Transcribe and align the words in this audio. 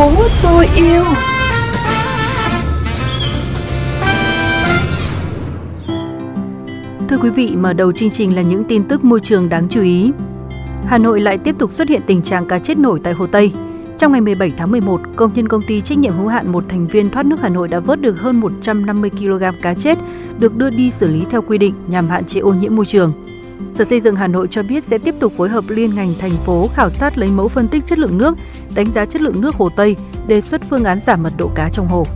phố 0.00 0.12
tôi 0.42 0.66
yêu 0.76 1.04
Thưa 7.08 7.16
quý 7.22 7.30
vị, 7.30 7.56
mở 7.56 7.72
đầu 7.72 7.92
chương 7.92 8.10
trình 8.10 8.36
là 8.36 8.42
những 8.42 8.64
tin 8.64 8.84
tức 8.84 9.04
môi 9.04 9.20
trường 9.20 9.48
đáng 9.48 9.66
chú 9.70 9.82
ý. 9.82 10.10
Hà 10.86 10.98
Nội 10.98 11.20
lại 11.20 11.38
tiếp 11.38 11.54
tục 11.58 11.72
xuất 11.72 11.88
hiện 11.88 12.02
tình 12.06 12.22
trạng 12.22 12.46
cá 12.46 12.58
chết 12.58 12.78
nổi 12.78 13.00
tại 13.04 13.12
Hồ 13.12 13.26
Tây. 13.26 13.52
Trong 13.98 14.12
ngày 14.12 14.20
17 14.20 14.52
tháng 14.56 14.70
11, 14.70 15.00
công 15.16 15.34
nhân 15.34 15.48
công 15.48 15.62
ty 15.62 15.80
trách 15.80 15.98
nhiệm 15.98 16.12
hữu 16.12 16.28
hạn 16.28 16.52
một 16.52 16.64
thành 16.68 16.86
viên 16.86 17.10
thoát 17.10 17.26
nước 17.26 17.40
Hà 17.40 17.48
Nội 17.48 17.68
đã 17.68 17.80
vớt 17.80 18.00
được 18.00 18.20
hơn 18.20 18.40
150 18.40 19.10
kg 19.10 19.44
cá 19.62 19.74
chết 19.74 19.98
được 20.38 20.56
đưa 20.56 20.70
đi 20.70 20.90
xử 20.90 21.08
lý 21.08 21.24
theo 21.30 21.42
quy 21.42 21.58
định 21.58 21.74
nhằm 21.88 22.08
hạn 22.08 22.24
chế 22.24 22.40
ô 22.40 22.52
nhiễm 22.52 22.76
môi 22.76 22.86
trường. 22.86 23.12
Sở 23.74 23.84
Xây 23.84 24.00
dựng 24.00 24.16
Hà 24.16 24.26
Nội 24.26 24.48
cho 24.50 24.62
biết 24.62 24.84
sẽ 24.86 24.98
tiếp 24.98 25.14
tục 25.20 25.32
phối 25.36 25.48
hợp 25.48 25.64
liên 25.68 25.94
ngành 25.94 26.14
thành 26.18 26.30
phố 26.30 26.68
khảo 26.74 26.90
sát 26.90 27.18
lấy 27.18 27.28
mẫu 27.28 27.48
phân 27.48 27.68
tích 27.68 27.86
chất 27.86 27.98
lượng 27.98 28.18
nước, 28.18 28.34
đánh 28.74 28.86
giá 28.94 29.04
chất 29.04 29.22
lượng 29.22 29.40
nước 29.40 29.54
Hồ 29.54 29.68
Tây, 29.76 29.96
đề 30.26 30.40
xuất 30.40 30.60
phương 30.70 30.84
án 30.84 31.00
giảm 31.06 31.22
mật 31.22 31.32
độ 31.38 31.50
cá 31.54 31.70
trong 31.72 31.88
hồ. 31.88 32.06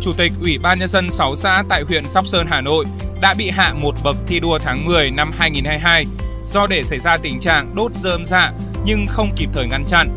Chủ 0.00 0.12
tịch 0.12 0.32
Ủy 0.40 0.58
ban 0.58 0.78
Nhân 0.78 0.88
dân 0.88 1.10
6 1.10 1.36
xã 1.36 1.64
tại 1.68 1.82
huyện 1.88 2.08
Sóc 2.08 2.26
Sơn, 2.26 2.46
Hà 2.50 2.60
Nội 2.60 2.84
đã 3.20 3.34
bị 3.38 3.50
hạ 3.50 3.74
một 3.74 3.94
bậc 4.04 4.16
thi 4.26 4.40
đua 4.40 4.58
tháng 4.58 4.84
10 4.84 5.10
năm 5.10 5.30
2022 5.38 6.04
do 6.46 6.66
để 6.66 6.82
xảy 6.82 6.98
ra 6.98 7.16
tình 7.16 7.40
trạng 7.40 7.74
đốt 7.74 7.94
rơm 7.94 8.24
dạ 8.24 8.52
nhưng 8.84 9.06
không 9.06 9.30
kịp 9.36 9.48
thời 9.52 9.66
ngăn 9.66 9.84
chặn. 9.86 10.08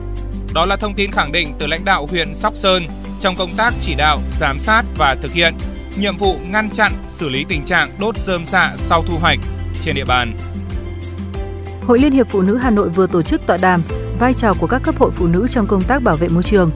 Đó 0.53 0.65
là 0.65 0.75
thông 0.75 0.93
tin 0.93 1.11
khẳng 1.11 1.31
định 1.31 1.53
từ 1.59 1.67
lãnh 1.67 1.85
đạo 1.85 2.07
huyện 2.11 2.35
Sóc 2.35 2.55
Sơn 2.55 2.87
trong 3.19 3.35
công 3.35 3.49
tác 3.57 3.73
chỉ 3.81 3.95
đạo, 3.95 4.19
giám 4.39 4.59
sát 4.59 4.83
và 4.97 5.15
thực 5.21 5.33
hiện 5.33 5.53
nhiệm 5.97 6.17
vụ 6.17 6.37
ngăn 6.47 6.69
chặn, 6.69 6.91
xử 7.07 7.29
lý 7.29 7.45
tình 7.49 7.65
trạng 7.65 7.89
đốt 7.99 8.17
rơm 8.17 8.45
dạ 8.45 8.73
sau 8.75 9.03
thu 9.07 9.17
hoạch 9.17 9.39
trên 9.81 9.95
địa 9.95 10.05
bàn. 10.05 10.33
Hội 11.81 11.99
Liên 11.99 12.11
hiệp 12.11 12.27
Phụ 12.29 12.41
nữ 12.41 12.57
Hà 12.57 12.69
Nội 12.69 12.89
vừa 12.89 13.07
tổ 13.07 13.21
chức 13.21 13.47
tọa 13.47 13.57
đàm 13.57 13.81
vai 14.19 14.33
trò 14.33 14.53
của 14.59 14.67
các 14.67 14.83
cấp 14.83 14.95
hội 14.99 15.11
phụ 15.15 15.27
nữ 15.27 15.47
trong 15.51 15.67
công 15.67 15.81
tác 15.81 16.03
bảo 16.03 16.15
vệ 16.15 16.27
môi 16.27 16.43
trường. 16.43 16.71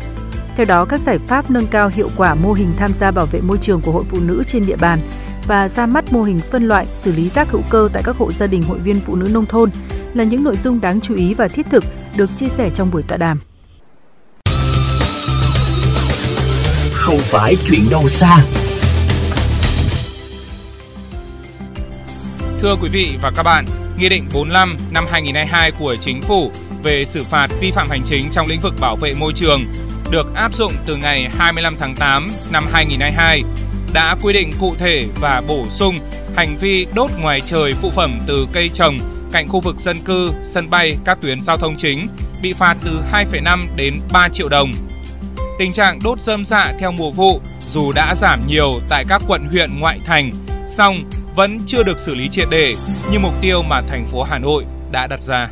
Theo 0.55 0.65
đó, 0.65 0.85
các 0.85 0.99
giải 0.99 1.19
pháp 1.27 1.51
nâng 1.51 1.67
cao 1.67 1.89
hiệu 1.93 2.09
quả 2.17 2.35
mô 2.35 2.53
hình 2.53 2.73
tham 2.77 2.91
gia 2.99 3.11
bảo 3.11 3.25
vệ 3.25 3.41
môi 3.41 3.57
trường 3.57 3.81
của 3.81 3.91
hội 3.91 4.03
phụ 4.09 4.19
nữ 4.19 4.43
trên 4.47 4.65
địa 4.65 4.75
bàn 4.75 4.99
và 5.47 5.69
ra 5.69 5.85
mắt 5.85 6.13
mô 6.13 6.23
hình 6.23 6.39
phân 6.51 6.67
loại 6.67 6.85
xử 7.01 7.11
lý 7.11 7.29
rác 7.29 7.51
hữu 7.51 7.61
cơ 7.69 7.89
tại 7.93 8.03
các 8.05 8.17
hộ 8.17 8.31
gia 8.31 8.47
đình 8.47 8.63
hội 8.63 8.79
viên 8.79 8.99
phụ 8.99 9.15
nữ 9.15 9.29
nông 9.31 9.45
thôn 9.45 9.69
là 10.13 10.23
những 10.23 10.43
nội 10.43 10.57
dung 10.63 10.81
đáng 10.81 11.01
chú 11.01 11.15
ý 11.15 11.33
và 11.33 11.47
thiết 11.47 11.65
thực 11.71 11.83
được 12.17 12.29
chia 12.37 12.49
sẻ 12.49 12.69
trong 12.75 12.91
buổi 12.91 13.03
tọa 13.03 13.17
đàm. 13.17 13.39
Không 16.93 17.19
phải 17.19 17.57
chuyện 17.67 17.89
đâu 17.89 18.07
xa. 18.07 18.37
Thưa 22.61 22.75
quý 22.81 22.89
vị 22.89 23.17
và 23.21 23.31
các 23.35 23.43
bạn, 23.43 23.65
Nghị 23.97 24.09
định 24.09 24.25
45 24.33 24.77
năm 24.93 25.05
2022 25.11 25.71
của 25.71 25.95
Chính 25.95 26.21
phủ 26.21 26.51
về 26.83 27.05
xử 27.05 27.23
phạt 27.23 27.47
vi 27.59 27.71
phạm 27.71 27.89
hành 27.89 28.01
chính 28.05 28.29
trong 28.31 28.47
lĩnh 28.47 28.61
vực 28.61 28.73
bảo 28.79 28.95
vệ 28.95 29.13
môi 29.13 29.33
trường 29.33 29.65
được 30.11 30.35
áp 30.35 30.55
dụng 30.55 30.73
từ 30.85 30.95
ngày 30.95 31.29
25 31.37 31.75
tháng 31.79 31.95
8 31.95 32.27
năm 32.51 32.65
2022 32.71 33.43
đã 33.93 34.15
quy 34.21 34.33
định 34.33 34.51
cụ 34.59 34.75
thể 34.79 35.05
và 35.21 35.41
bổ 35.47 35.65
sung 35.69 35.99
hành 36.35 36.57
vi 36.57 36.87
đốt 36.95 37.11
ngoài 37.19 37.41
trời 37.45 37.73
phụ 37.73 37.89
phẩm 37.89 38.19
từ 38.27 38.47
cây 38.53 38.69
trồng 38.69 38.97
cạnh 39.31 39.47
khu 39.49 39.59
vực 39.59 39.75
dân 39.79 39.97
cư, 40.05 40.31
sân 40.43 40.69
bay, 40.69 40.97
các 41.05 41.17
tuyến 41.21 41.43
giao 41.43 41.57
thông 41.57 41.75
chính 41.77 42.07
bị 42.41 42.53
phạt 42.53 42.77
từ 42.85 42.99
2,5 43.11 43.67
đến 43.75 43.99
3 44.13 44.29
triệu 44.29 44.49
đồng. 44.49 44.71
Tình 45.59 45.73
trạng 45.73 45.99
đốt 46.03 46.21
rơm 46.21 46.45
dạ 46.45 46.73
theo 46.79 46.91
mùa 46.91 47.11
vụ 47.11 47.41
dù 47.67 47.91
đã 47.91 48.15
giảm 48.15 48.47
nhiều 48.47 48.79
tại 48.89 49.05
các 49.09 49.21
quận 49.27 49.47
huyện 49.51 49.79
ngoại 49.79 49.99
thành, 50.05 50.31
song 50.67 51.03
vẫn 51.35 51.59
chưa 51.65 51.83
được 51.83 51.99
xử 51.99 52.15
lý 52.15 52.29
triệt 52.29 52.47
để 52.51 52.75
như 53.11 53.19
mục 53.19 53.33
tiêu 53.41 53.61
mà 53.69 53.81
thành 53.81 54.05
phố 54.11 54.23
Hà 54.23 54.39
Nội 54.39 54.65
đã 54.91 55.07
đặt 55.07 55.23
ra. 55.23 55.49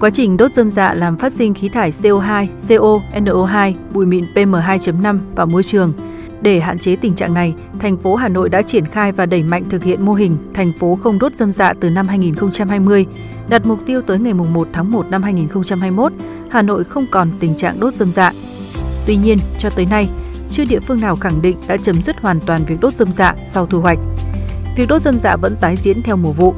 Quá 0.00 0.10
trình 0.10 0.36
đốt 0.36 0.52
dơm 0.52 0.70
dạ 0.70 0.94
làm 0.94 1.18
phát 1.18 1.32
sinh 1.32 1.54
khí 1.54 1.68
thải 1.68 1.92
CO2, 2.02 2.46
CO, 2.68 3.00
NO2, 3.20 3.74
bụi 3.92 4.06
mịn 4.06 4.24
PM2.5 4.34 5.18
vào 5.36 5.46
môi 5.46 5.62
trường. 5.62 5.92
Để 6.40 6.60
hạn 6.60 6.78
chế 6.78 6.96
tình 6.96 7.14
trạng 7.14 7.34
này, 7.34 7.54
thành 7.78 7.96
phố 7.96 8.14
Hà 8.14 8.28
Nội 8.28 8.48
đã 8.48 8.62
triển 8.62 8.86
khai 8.86 9.12
và 9.12 9.26
đẩy 9.26 9.42
mạnh 9.42 9.64
thực 9.70 9.82
hiện 9.82 10.04
mô 10.04 10.14
hình 10.14 10.36
thành 10.54 10.72
phố 10.80 10.98
không 11.02 11.18
đốt 11.18 11.32
dơm 11.38 11.52
dạ 11.52 11.72
từ 11.80 11.90
năm 11.90 12.08
2020, 12.08 13.06
đặt 13.48 13.66
mục 13.66 13.78
tiêu 13.86 14.02
tới 14.02 14.18
ngày 14.18 14.34
1 14.34 14.68
tháng 14.72 14.90
1 14.90 15.06
năm 15.10 15.22
2021, 15.22 16.12
Hà 16.50 16.62
Nội 16.62 16.84
không 16.84 17.06
còn 17.10 17.30
tình 17.40 17.56
trạng 17.56 17.80
đốt 17.80 17.94
dơm 17.94 18.12
dạ. 18.12 18.32
Tuy 19.06 19.16
nhiên, 19.16 19.38
cho 19.58 19.70
tới 19.70 19.86
nay, 19.90 20.08
chưa 20.54 20.64
địa 20.64 20.80
phương 20.80 21.00
nào 21.00 21.16
khẳng 21.16 21.42
định 21.42 21.56
đã 21.68 21.76
chấm 21.76 22.02
dứt 22.02 22.20
hoàn 22.20 22.40
toàn 22.40 22.64
việc 22.64 22.80
đốt 22.80 22.96
dơm 22.96 23.12
dạ 23.12 23.34
sau 23.52 23.66
thu 23.66 23.80
hoạch. 23.80 23.98
Việc 24.76 24.88
đốt 24.88 25.02
dơm 25.02 25.18
dạ 25.18 25.36
vẫn 25.36 25.56
tái 25.60 25.76
diễn 25.76 26.02
theo 26.02 26.16
mùa 26.16 26.32
vụ. 26.32 26.54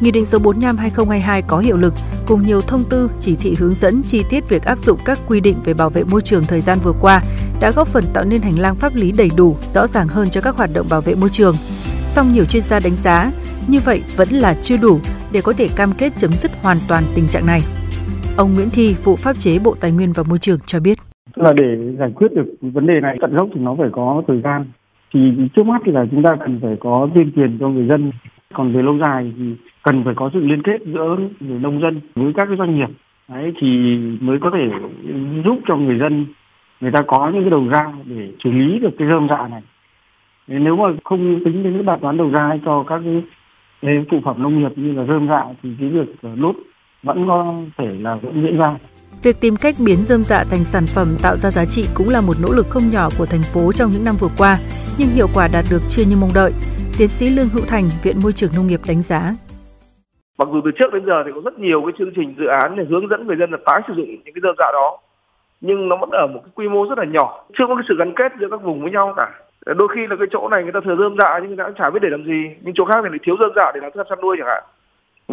Nghị 0.00 0.10
định 0.10 0.26
số 0.26 0.38
45/2022 0.38 1.42
có 1.46 1.58
hiệu 1.58 1.76
lực 1.76 1.94
cùng 2.26 2.46
nhiều 2.46 2.60
thông 2.60 2.84
tư, 2.84 3.10
chỉ 3.20 3.36
thị 3.36 3.54
hướng 3.58 3.74
dẫn 3.74 4.02
chi 4.02 4.24
tiết 4.30 4.48
việc 4.48 4.64
áp 4.64 4.78
dụng 4.84 4.98
các 5.04 5.18
quy 5.28 5.40
định 5.40 5.56
về 5.64 5.74
bảo 5.74 5.90
vệ 5.90 6.04
môi 6.04 6.22
trường 6.22 6.44
thời 6.44 6.60
gian 6.60 6.78
vừa 6.82 6.92
qua 7.00 7.22
đã 7.60 7.70
góp 7.70 7.88
phần 7.88 8.04
tạo 8.12 8.24
nên 8.24 8.42
hành 8.42 8.58
lang 8.58 8.76
pháp 8.76 8.94
lý 8.94 9.12
đầy 9.12 9.30
đủ, 9.36 9.56
rõ 9.74 9.86
ràng 9.86 10.08
hơn 10.08 10.30
cho 10.30 10.40
các 10.40 10.56
hoạt 10.56 10.70
động 10.72 10.86
bảo 10.90 11.00
vệ 11.00 11.14
môi 11.14 11.30
trường. 11.30 11.56
Song 12.10 12.32
nhiều 12.32 12.44
chuyên 12.44 12.62
gia 12.68 12.80
đánh 12.80 12.96
giá, 13.02 13.32
như 13.66 13.78
vậy 13.84 14.02
vẫn 14.16 14.28
là 14.28 14.56
chưa 14.62 14.76
đủ 14.76 15.00
để 15.32 15.40
có 15.40 15.52
thể 15.52 15.68
cam 15.68 15.92
kết 15.92 16.12
chấm 16.18 16.32
dứt 16.32 16.50
hoàn 16.62 16.78
toàn 16.88 17.04
tình 17.14 17.28
trạng 17.28 17.46
này. 17.46 17.62
Ông 18.36 18.54
Nguyễn 18.54 18.70
Thi, 18.70 18.94
vụ 19.04 19.16
pháp 19.16 19.36
chế 19.40 19.58
Bộ 19.58 19.76
Tài 19.80 19.90
nguyên 19.90 20.12
và 20.12 20.22
Môi 20.22 20.38
trường 20.38 20.58
cho 20.66 20.80
biết. 20.80 20.98
Tức 21.42 21.46
là 21.46 21.52
để 21.52 21.92
giải 21.98 22.12
quyết 22.14 22.34
được 22.34 22.44
vấn 22.60 22.86
đề 22.86 23.00
này 23.00 23.16
tận 23.20 23.34
gốc 23.34 23.48
thì 23.54 23.60
nó 23.60 23.74
phải 23.78 23.88
có 23.92 24.22
thời 24.26 24.40
gian. 24.40 24.64
Thì 25.14 25.32
trước 25.56 25.66
mắt 25.66 25.82
thì 25.84 25.92
là 25.92 26.06
chúng 26.10 26.22
ta 26.22 26.36
cần 26.40 26.58
phải 26.62 26.76
có 26.80 27.08
tuyên 27.14 27.32
truyền 27.36 27.58
cho 27.58 27.68
người 27.68 27.86
dân. 27.86 28.12
Còn 28.52 28.72
về 28.72 28.82
lâu 28.82 28.98
dài 28.98 29.32
thì 29.38 29.44
cần 29.82 30.04
phải 30.04 30.14
có 30.14 30.30
sự 30.32 30.40
liên 30.40 30.62
kết 30.62 30.80
giữa 30.86 31.16
người 31.40 31.58
nông 31.58 31.80
dân 31.80 32.00
với 32.14 32.32
các 32.32 32.46
cái 32.46 32.56
doanh 32.56 32.76
nghiệp 32.76 32.88
đấy, 33.28 33.52
thì 33.60 33.98
mới 34.20 34.38
có 34.40 34.50
thể 34.50 34.70
giúp 35.44 35.58
cho 35.66 35.76
người 35.76 35.98
dân, 35.98 36.26
người 36.80 36.92
ta 36.92 37.02
có 37.06 37.30
những 37.34 37.42
cái 37.42 37.50
đầu 37.50 37.68
ra 37.68 37.92
để 38.04 38.30
xử 38.44 38.50
lý 38.50 38.78
được 38.78 38.90
cái 38.98 39.08
rơm 39.08 39.28
dạ 39.28 39.48
này 39.48 39.62
nếu 40.46 40.76
mà 40.76 40.84
không 41.04 41.44
tính 41.44 41.62
đến 41.62 41.72
cái 41.72 41.82
bài 41.82 41.98
toán 42.00 42.16
đầu 42.16 42.30
ra 42.30 42.58
cho 42.64 42.82
các 42.82 43.00
cái 43.82 44.04
phụ 44.10 44.20
phẩm 44.24 44.42
nông 44.42 44.60
nghiệp 44.60 44.72
như 44.76 44.92
là 44.92 45.04
rơm 45.04 45.28
dạ 45.28 45.44
thì 45.62 45.70
cái 45.80 45.88
việc 45.88 46.08
ờ, 46.22 46.30
đốt 46.36 46.56
vẫn 47.02 47.24
có 47.28 47.54
thể 47.78 47.86
là 48.00 48.18
vẫn 48.22 48.42
diễn 48.42 48.58
ra 48.58 48.76
Việc 49.22 49.36
tìm 49.40 49.56
cách 49.56 49.74
biến 49.86 49.98
rơm 49.98 50.22
dạ 50.24 50.44
thành 50.50 50.64
sản 50.72 50.86
phẩm 50.94 51.08
tạo 51.22 51.36
ra 51.36 51.50
giá 51.50 51.64
trị 51.64 51.82
cũng 51.94 52.08
là 52.08 52.20
một 52.20 52.36
nỗ 52.42 52.52
lực 52.52 52.66
không 52.70 52.90
nhỏ 52.92 53.08
của 53.18 53.26
thành 53.26 53.46
phố 53.52 53.72
trong 53.72 53.90
những 53.90 54.04
năm 54.04 54.14
vừa 54.20 54.32
qua, 54.38 54.58
nhưng 54.98 55.08
hiệu 55.08 55.26
quả 55.34 55.48
đạt 55.52 55.64
được 55.70 55.82
chưa 55.90 56.02
như 56.08 56.16
mong 56.20 56.34
đợi. 56.34 56.52
Tiến 56.98 57.08
sĩ 57.08 57.26
Lương 57.36 57.48
Hữu 57.54 57.64
Thành, 57.68 57.84
Viện 58.02 58.16
Môi 58.22 58.32
trường 58.32 58.50
Nông 58.56 58.66
nghiệp 58.66 58.80
đánh 58.88 59.02
giá. 59.02 59.20
Mặc 60.38 60.48
dù 60.52 60.60
từ 60.64 60.70
trước 60.70 60.92
đến 60.92 61.02
giờ 61.06 61.22
thì 61.24 61.30
có 61.34 61.40
rất 61.44 61.58
nhiều 61.58 61.82
cái 61.82 61.92
chương 61.98 62.14
trình 62.16 62.34
dự 62.38 62.46
án 62.46 62.76
để 62.76 62.84
hướng 62.90 63.08
dẫn 63.10 63.26
người 63.26 63.36
dân 63.36 63.50
là 63.50 63.58
tái 63.66 63.80
sử 63.86 63.94
dụng 63.96 64.06
những 64.10 64.34
cái 64.34 64.42
rơm 64.42 64.54
dạ 64.58 64.68
đó, 64.72 64.98
nhưng 65.60 65.88
nó 65.88 65.96
vẫn 65.96 66.10
ở 66.10 66.26
một 66.26 66.40
cái 66.44 66.52
quy 66.54 66.68
mô 66.68 66.86
rất 66.88 66.98
là 66.98 67.04
nhỏ, 67.04 67.44
chưa 67.58 67.64
có 67.68 67.74
cái 67.74 67.84
sự 67.88 67.94
gắn 67.98 68.12
kết 68.16 68.32
giữa 68.40 68.48
các 68.50 68.62
vùng 68.62 68.82
với 68.82 68.90
nhau 68.90 69.14
cả. 69.16 69.28
Đôi 69.66 69.88
khi 69.94 70.00
là 70.10 70.16
cái 70.18 70.28
chỗ 70.30 70.48
này 70.48 70.62
người 70.62 70.72
ta 70.72 70.80
thừa 70.84 70.96
rơm 70.98 71.16
dạ 71.18 71.38
nhưng 71.38 71.48
người 71.48 71.56
ta 71.56 71.64
cũng 71.64 71.78
chả 71.78 71.90
biết 71.90 72.00
để 72.02 72.08
làm 72.10 72.24
gì, 72.24 72.40
nhưng 72.62 72.74
chỗ 72.74 72.84
khác 72.84 72.98
thì 73.02 73.08
lại 73.10 73.18
thiếu 73.22 73.36
rơm 73.40 73.52
dạ 73.56 73.72
để 73.74 73.80
làm 73.82 73.92
thức 73.92 74.06
chăn 74.08 74.20
nuôi 74.22 74.36
chẳng 74.38 74.48
hạn 74.48 74.62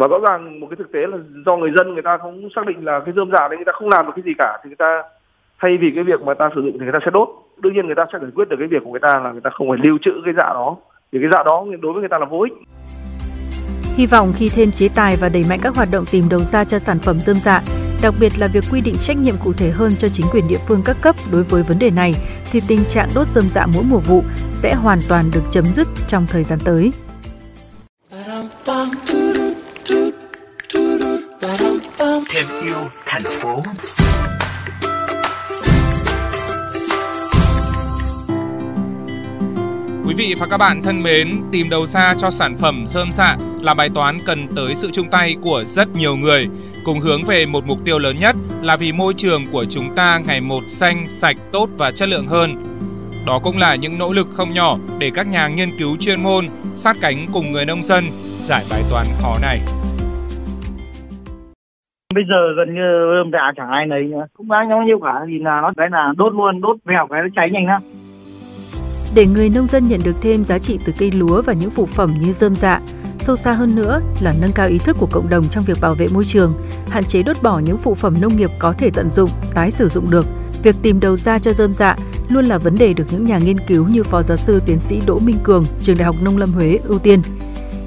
và 0.00 0.06
rõ 0.06 0.18
ràng 0.28 0.60
một 0.60 0.66
cái 0.70 0.76
thực 0.76 0.92
tế 0.92 1.00
là 1.00 1.18
do 1.46 1.56
người 1.56 1.72
dân 1.76 1.94
người 1.94 2.02
ta 2.02 2.18
không 2.22 2.48
xác 2.54 2.66
định 2.66 2.84
là 2.84 3.00
cái 3.04 3.14
dơm 3.16 3.30
dạ 3.32 3.48
đấy 3.48 3.56
người 3.56 3.64
ta 3.64 3.72
không 3.72 3.88
làm 3.88 4.06
được 4.06 4.12
cái 4.16 4.22
gì 4.26 4.32
cả 4.38 4.58
thì 4.62 4.68
người 4.68 4.82
ta 4.84 5.02
thay 5.60 5.78
vì 5.80 5.88
cái 5.94 6.04
việc 6.04 6.20
mà 6.22 6.34
ta 6.34 6.50
sử 6.54 6.60
dụng 6.62 6.72
thì 6.72 6.84
người 6.84 6.92
ta 6.92 6.98
sẽ 7.04 7.10
đốt. 7.10 7.28
Đương 7.62 7.72
nhiên 7.74 7.86
người 7.86 7.94
ta 7.94 8.06
sẽ 8.12 8.18
giải 8.22 8.30
quyết 8.34 8.48
được 8.48 8.56
cái 8.58 8.68
việc 8.68 8.82
của 8.84 8.90
người 8.90 9.04
ta 9.06 9.20
là 9.24 9.32
người 9.32 9.44
ta 9.44 9.50
không 9.50 9.68
phải 9.68 9.78
lưu 9.84 9.98
trữ 10.02 10.10
cái 10.24 10.34
dạ 10.36 10.48
đó. 10.58 10.76
Thì 11.12 11.18
cái 11.22 11.30
dạ 11.32 11.42
đó 11.46 11.66
đối 11.82 11.92
với 11.92 12.00
người 12.00 12.08
ta 12.08 12.18
là 12.18 12.26
vô 12.26 12.40
ích. 12.40 12.52
Hy 13.96 14.06
vọng 14.06 14.32
khi 14.36 14.48
thêm 14.48 14.70
chế 14.72 14.88
tài 14.94 15.16
và 15.20 15.28
đẩy 15.28 15.44
mạnh 15.48 15.58
các 15.62 15.74
hoạt 15.76 15.88
động 15.92 16.04
tìm 16.12 16.24
đầu 16.30 16.40
ra 16.40 16.64
cho 16.64 16.78
sản 16.78 16.98
phẩm 16.98 17.16
dơm 17.20 17.36
dạ, 17.36 17.60
đặc 18.02 18.14
biệt 18.20 18.32
là 18.38 18.48
việc 18.54 18.64
quy 18.72 18.80
định 18.80 18.94
trách 19.00 19.16
nhiệm 19.16 19.34
cụ 19.44 19.52
thể 19.58 19.70
hơn 19.70 19.92
cho 19.98 20.08
chính 20.08 20.26
quyền 20.32 20.48
địa 20.48 20.60
phương 20.68 20.82
các 20.84 20.96
cấp 21.02 21.14
đối 21.32 21.42
với 21.42 21.62
vấn 21.62 21.78
đề 21.78 21.90
này, 21.90 22.12
thì 22.52 22.60
tình 22.68 22.84
trạng 22.88 23.08
đốt 23.14 23.26
dơm 23.34 23.44
dạ 23.44 23.66
mỗi 23.74 23.84
mùa 23.90 23.98
vụ 23.98 24.22
sẽ 24.52 24.74
hoàn 24.74 24.98
toàn 25.08 25.24
được 25.34 25.42
chấm 25.50 25.64
dứt 25.64 25.88
trong 26.08 26.26
thời 26.30 26.44
gian 26.44 26.58
tới. 26.64 26.90
Thêm 32.32 32.46
yêu 32.64 32.76
thành 33.06 33.22
phố. 33.24 33.62
Quý 40.06 40.14
vị 40.14 40.34
và 40.38 40.46
các 40.50 40.56
bạn 40.56 40.82
thân 40.82 41.02
mến, 41.02 41.42
tìm 41.52 41.70
đầu 41.70 41.86
ra 41.86 42.14
cho 42.18 42.30
sản 42.30 42.58
phẩm 42.58 42.84
sơm 42.86 43.12
xạ 43.12 43.36
là 43.60 43.74
bài 43.74 43.88
toán 43.94 44.18
cần 44.26 44.48
tới 44.56 44.74
sự 44.74 44.90
chung 44.92 45.10
tay 45.10 45.36
của 45.42 45.64
rất 45.64 45.88
nhiều 45.88 46.16
người, 46.16 46.48
cùng 46.84 47.00
hướng 47.00 47.22
về 47.22 47.46
một 47.46 47.66
mục 47.66 47.78
tiêu 47.84 47.98
lớn 47.98 48.18
nhất 48.20 48.36
là 48.62 48.76
vì 48.76 48.92
môi 48.92 49.14
trường 49.16 49.46
của 49.52 49.64
chúng 49.70 49.94
ta 49.94 50.18
ngày 50.18 50.40
một 50.40 50.62
xanh, 50.68 51.06
sạch, 51.08 51.36
tốt 51.52 51.68
và 51.76 51.90
chất 51.90 52.08
lượng 52.08 52.26
hơn. 52.26 52.64
Đó 53.26 53.38
cũng 53.38 53.58
là 53.58 53.74
những 53.74 53.98
nỗ 53.98 54.12
lực 54.12 54.28
không 54.34 54.54
nhỏ 54.54 54.78
để 54.98 55.10
các 55.14 55.26
nhà 55.26 55.48
nghiên 55.48 55.78
cứu 55.78 55.96
chuyên 56.00 56.22
môn 56.22 56.48
sát 56.76 56.96
cánh 57.00 57.26
cùng 57.32 57.52
người 57.52 57.64
nông 57.64 57.84
dân 57.84 58.10
giải 58.42 58.64
bài 58.70 58.82
toán 58.90 59.06
khó 59.22 59.36
này. 59.42 59.60
Bây 62.14 62.24
giờ 62.28 62.54
gần 62.56 62.74
như 62.74 63.14
rơm 63.16 63.30
dạ 63.32 63.52
chẳng 63.56 63.70
ai 63.70 63.86
lấy 63.86 64.02
nữa, 64.02 64.26
cũng 64.36 64.48
bao 64.48 64.82
nhiêu 64.86 65.00
cả 65.02 65.14
thì 65.28 65.38
là 65.38 65.60
nó 65.60 65.72
cái 65.76 65.88
là 65.90 66.12
đốt 66.16 66.32
luôn, 66.32 66.60
đốt 66.60 66.76
vèo 66.84 67.06
cái 67.10 67.22
nó 67.22 67.28
cháy 67.36 67.50
nhanh 67.50 67.66
lắm. 67.66 67.82
Để 69.14 69.26
người 69.26 69.48
nông 69.48 69.66
dân 69.66 69.88
nhận 69.88 70.00
được 70.04 70.16
thêm 70.22 70.44
giá 70.44 70.58
trị 70.58 70.78
từ 70.86 70.92
cây 70.98 71.10
lúa 71.10 71.42
và 71.42 71.52
những 71.52 71.70
phụ 71.70 71.86
phẩm 71.86 72.14
như 72.20 72.32
dơm 72.32 72.56
dạ, 72.56 72.80
Sâu 73.18 73.36
xa 73.36 73.52
hơn 73.52 73.74
nữa 73.76 74.00
là 74.20 74.34
nâng 74.40 74.50
cao 74.54 74.68
ý 74.68 74.78
thức 74.78 74.96
của 75.00 75.08
cộng 75.12 75.28
đồng 75.28 75.44
trong 75.50 75.64
việc 75.64 75.76
bảo 75.80 75.94
vệ 75.94 76.06
môi 76.14 76.24
trường, 76.24 76.52
hạn 76.88 77.04
chế 77.04 77.22
đốt 77.22 77.36
bỏ 77.42 77.58
những 77.58 77.78
phụ 77.78 77.94
phẩm 77.94 78.14
nông 78.20 78.36
nghiệp 78.36 78.50
có 78.58 78.72
thể 78.72 78.90
tận 78.94 79.10
dụng, 79.10 79.30
tái 79.54 79.70
sử 79.70 79.88
dụng 79.88 80.10
được. 80.10 80.26
Việc 80.62 80.76
tìm 80.82 81.00
đầu 81.00 81.16
ra 81.16 81.38
cho 81.38 81.52
dơm 81.52 81.72
dạ 81.72 81.96
luôn 82.28 82.44
là 82.44 82.58
vấn 82.58 82.74
đề 82.78 82.92
được 82.92 83.04
những 83.10 83.24
nhà 83.24 83.38
nghiên 83.38 83.58
cứu 83.66 83.88
như 83.88 84.02
Phó 84.02 84.22
Giáo 84.22 84.36
sư 84.36 84.60
Tiến 84.66 84.80
sĩ 84.80 85.00
Đỗ 85.06 85.18
Minh 85.18 85.36
Cường, 85.42 85.64
Trường 85.82 85.96
Đại 85.98 86.04
học 86.04 86.16
Nông 86.22 86.36
lâm 86.36 86.52
Huế 86.52 86.78
ưu 86.84 86.98
tiên. 86.98 87.22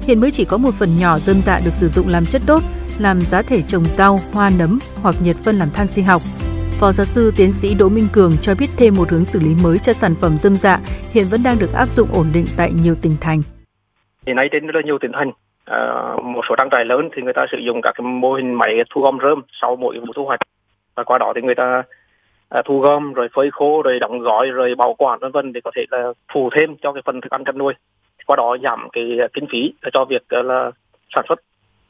Hiện 0.06 0.20
mới 0.20 0.30
chỉ 0.30 0.44
có 0.44 0.56
một 0.56 0.74
phần 0.78 0.88
nhỏ 0.98 1.18
dơm 1.18 1.36
dạ 1.42 1.60
được 1.64 1.74
sử 1.74 1.88
dụng 1.88 2.08
làm 2.08 2.26
chất 2.26 2.42
đốt, 2.46 2.62
làm 2.98 3.20
giá 3.20 3.42
thể 3.42 3.62
trồng 3.68 3.84
rau, 3.84 4.18
hoa 4.32 4.50
nấm 4.58 4.78
hoặc 5.02 5.14
nhiệt 5.22 5.36
phân 5.44 5.56
làm 5.56 5.68
than 5.74 5.86
sinh 5.86 6.04
học. 6.04 6.22
Phó 6.80 6.92
giáo 6.92 7.04
sư 7.04 7.32
tiến 7.36 7.52
sĩ 7.52 7.74
Đỗ 7.78 7.88
Minh 7.88 8.08
Cường 8.12 8.32
cho 8.42 8.54
biết 8.54 8.66
thêm 8.76 8.94
một 8.94 9.10
hướng 9.10 9.24
xử 9.24 9.40
lý 9.40 9.54
mới 9.62 9.78
cho 9.78 9.92
sản 9.92 10.14
phẩm 10.20 10.36
dâm 10.40 10.54
dạ 10.54 10.78
hiện 11.10 11.24
vẫn 11.30 11.40
đang 11.44 11.56
được 11.60 11.72
áp 11.74 11.86
dụng 11.86 12.08
ổn 12.12 12.26
định 12.34 12.46
tại 12.56 12.70
nhiều 12.82 12.94
tỉnh 13.02 13.16
thành. 13.20 13.42
Hiện 14.26 14.36
nay 14.36 14.48
trên 14.52 14.66
rất 14.66 14.84
nhiều 14.84 14.98
tỉnh 14.98 15.12
thành, 15.12 15.30
à, 15.64 15.78
một 16.22 16.40
số 16.48 16.54
trang 16.58 16.70
trại 16.70 16.84
lớn 16.84 17.08
thì 17.16 17.22
người 17.22 17.32
ta 17.32 17.46
sử 17.52 17.58
dụng 17.58 17.80
các 17.82 17.94
cái 17.94 18.06
mô 18.06 18.34
hình 18.34 18.54
máy 18.54 18.74
thu 18.90 19.00
gom 19.02 19.18
rơm 19.22 19.42
sau 19.62 19.76
mỗi 19.76 19.98
vụ 19.98 20.12
thu 20.16 20.24
hoạch 20.24 20.40
và 20.94 21.04
qua 21.04 21.18
đó 21.18 21.32
thì 21.36 21.42
người 21.42 21.54
ta 21.54 21.82
à, 22.48 22.62
thu 22.64 22.80
gom 22.80 23.12
rồi 23.12 23.28
phơi 23.34 23.50
khô 23.50 23.82
rồi 23.82 23.98
đóng 23.98 24.18
gói 24.18 24.50
rồi 24.50 24.74
bảo 24.74 24.94
quản 24.98 25.18
vân 25.20 25.32
vân 25.32 25.52
để 25.52 25.60
có 25.64 25.70
thể 25.76 25.84
là 25.90 26.12
phù 26.32 26.50
thêm 26.56 26.76
cho 26.82 26.92
cái 26.92 27.02
phần 27.06 27.20
thức 27.20 27.32
ăn 27.32 27.44
chăn 27.44 27.58
nuôi 27.58 27.74
qua 28.26 28.36
đó 28.36 28.56
giảm 28.62 28.88
cái 28.92 29.18
ờ, 29.18 29.28
kinh 29.32 29.46
phí 29.52 29.74
cho 29.92 30.04
việc 30.04 30.22
là 30.28 30.70
sản 31.14 31.24
xuất 31.28 31.40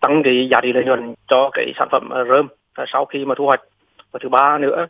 tăng 0.04 0.22
cái 0.24 0.48
giá 0.50 0.58
trị 0.62 0.72
lợi 0.72 0.84
nhuận 0.84 1.14
cho 1.28 1.50
cái 1.52 1.72
sản 1.78 1.88
phẩm 1.92 2.08
ờ, 2.10 2.24
rơm 2.24 2.48
sau 2.92 3.04
khi 3.04 3.24
mà 3.24 3.34
thu 3.38 3.44
hoạch 3.44 3.60
và 4.12 4.20
thứ 4.22 4.28
ba 4.28 4.58
nữa 4.58 4.86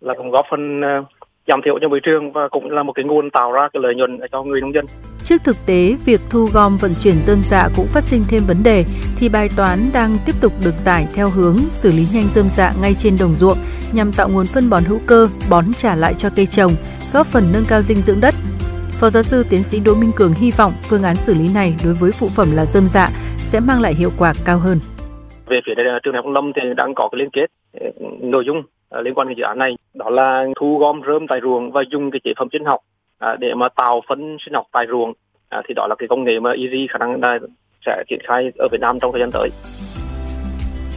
là 0.00 0.14
cũng 0.16 0.30
góp 0.30 0.46
phần 0.50 0.80
ờ, 0.80 1.04
giảm 1.46 1.60
thiểu 1.64 1.78
cho 1.78 1.88
môi 1.88 2.00
trường 2.00 2.32
và 2.32 2.48
cũng 2.48 2.70
là 2.70 2.82
một 2.82 2.92
cái 2.92 3.04
nguồn 3.04 3.30
tạo 3.30 3.52
ra 3.52 3.68
cái 3.72 3.82
lợi 3.82 3.94
nhuận 3.94 4.20
cho 4.32 4.42
người 4.42 4.60
nông 4.60 4.74
dân. 4.74 4.84
Trước 5.24 5.36
thực 5.44 5.56
tế, 5.66 5.94
việc 6.06 6.20
thu 6.30 6.48
gom 6.52 6.76
vận 6.80 6.90
chuyển 7.02 7.14
dơm 7.22 7.38
dạ 7.44 7.68
cũng 7.76 7.86
phát 7.86 8.04
sinh 8.04 8.22
thêm 8.28 8.42
vấn 8.46 8.62
đề 8.62 8.84
thì 9.18 9.28
bài 9.28 9.48
toán 9.56 9.78
đang 9.92 10.16
tiếp 10.26 10.32
tục 10.40 10.52
được 10.64 10.74
giải 10.84 11.06
theo 11.14 11.28
hướng 11.30 11.56
xử 11.70 11.88
lý 11.88 12.04
nhanh 12.14 12.28
dơm 12.34 12.46
dạ 12.50 12.72
ngay 12.82 12.94
trên 12.98 13.16
đồng 13.20 13.34
ruộng 13.34 13.58
nhằm 13.92 14.12
tạo 14.12 14.28
nguồn 14.28 14.46
phân 14.46 14.70
bón 14.70 14.84
hữu 14.84 15.00
cơ, 15.06 15.28
bón 15.50 15.64
trả 15.78 15.94
lại 15.94 16.14
cho 16.18 16.30
cây 16.36 16.46
trồng, 16.46 16.72
góp 17.12 17.26
phần 17.26 17.44
nâng 17.52 17.64
cao 17.68 17.82
dinh 17.82 17.98
dưỡng 17.98 18.20
đất. 18.20 18.34
Phó 18.90 19.10
giáo 19.10 19.22
sư 19.22 19.44
tiến 19.50 19.62
sĩ 19.62 19.80
Đỗ 19.80 19.94
Minh 19.94 20.12
Cường 20.16 20.32
hy 20.32 20.50
vọng 20.50 20.72
phương 20.82 21.02
án 21.02 21.16
xử 21.16 21.34
lý 21.34 21.54
này 21.54 21.74
đối 21.84 21.94
với 21.94 22.10
phụ 22.10 22.28
phẩm 22.36 22.48
là 22.52 22.66
dơm 22.66 22.88
dạ 22.88 23.08
sẽ 23.50 23.60
mang 23.60 23.80
lại 23.80 23.94
hiệu 23.94 24.10
quả 24.18 24.32
cao 24.44 24.58
hơn. 24.58 24.78
Về 25.46 25.60
phía 25.66 25.72
trường 26.02 26.12
đại 26.12 26.22
học 26.22 26.32
Lâm 26.34 26.52
thì 26.56 26.62
đang 26.76 26.94
có 26.94 27.08
cái 27.12 27.18
liên 27.18 27.30
kết 27.30 27.46
nội 28.20 28.44
dung 28.46 28.62
À, 28.90 29.00
liên 29.00 29.14
quan 29.14 29.28
đến 29.28 29.36
dự 29.36 29.42
án 29.42 29.58
này 29.58 29.76
đó 29.94 30.10
là 30.10 30.44
thu 30.60 30.78
gom 30.78 31.00
rơm 31.06 31.26
tại 31.28 31.40
ruộng 31.42 31.72
và 31.72 31.82
dùng 31.92 32.10
cái 32.10 32.20
chế 32.24 32.30
phẩm 32.38 32.48
sinh 32.52 32.64
học 32.64 32.80
à, 33.18 33.36
để 33.40 33.54
mà 33.54 33.68
tạo 33.76 34.02
phân 34.08 34.36
sinh 34.44 34.54
học 34.54 34.66
tại 34.72 34.86
ruộng 34.90 35.12
thì 35.68 35.74
đó 35.74 35.86
là 35.86 35.94
cái 35.98 36.08
công 36.08 36.24
nghệ 36.24 36.40
mà 36.40 36.50
Easy 36.50 36.86
khả 36.90 36.98
năng 36.98 37.20
là 37.20 37.38
sẽ 37.86 38.04
triển 38.08 38.18
khai 38.28 38.50
ở 38.58 38.68
Việt 38.72 38.80
Nam 38.80 39.00
trong 39.00 39.12
thời 39.12 39.20
gian 39.20 39.30
tới. 39.32 39.48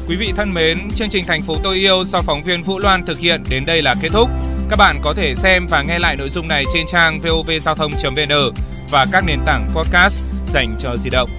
Quý 0.09 0.15
vị 0.19 0.27
thân 0.35 0.53
mến, 0.53 0.77
chương 0.95 1.09
trình 1.09 1.23
Thành 1.27 1.41
phố 1.47 1.53
tôi 1.63 1.75
yêu 1.75 2.03
do 2.03 2.19
phóng 2.25 2.43
viên 2.45 2.63
Vũ 2.63 2.79
Loan 2.79 3.05
thực 3.05 3.17
hiện 3.17 3.41
đến 3.49 3.63
đây 3.67 3.81
là 3.81 3.95
kết 4.01 4.09
thúc. 4.13 4.29
Các 4.69 4.75
bạn 4.79 4.95
có 5.03 5.13
thể 5.13 5.33
xem 5.35 5.67
và 5.69 5.83
nghe 5.87 5.99
lại 5.99 6.15
nội 6.19 6.29
dung 6.29 6.47
này 6.47 6.63
trên 6.73 6.85
trang 6.87 7.19
vovgiao 7.23 7.75
thông.vn 7.75 8.33
và 8.91 9.05
các 9.11 9.23
nền 9.27 9.39
tảng 9.45 9.63
podcast 9.75 10.19
dành 10.45 10.75
cho 10.79 10.97
di 10.97 11.09
động. 11.09 11.29